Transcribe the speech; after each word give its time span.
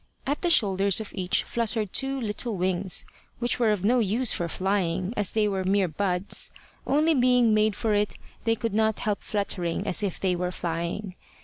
At 0.25 0.41
the 0.41 0.49
shoulders 0.49 0.99
of 0.99 1.13
each 1.13 1.43
fluttered 1.43 1.93
two 1.93 2.19
little 2.19 2.57
wings, 2.57 3.05
which 3.37 3.59
were 3.59 3.69
of 3.71 3.85
no 3.85 3.99
use 3.99 4.31
for 4.31 4.47
flying, 4.47 5.13
as 5.15 5.29
they 5.33 5.47
were 5.47 5.63
mere 5.63 5.87
buds; 5.87 6.49
only 6.87 7.13
being 7.13 7.53
made 7.53 7.75
for 7.75 7.93
it 7.93 8.17
they 8.43 8.55
could 8.55 8.73
not 8.73 8.97
help 8.97 9.21
fluttering 9.21 9.85
as 9.85 10.01
if 10.01 10.19
they 10.19 10.35
were 10.35 10.51
flying. 10.51 11.13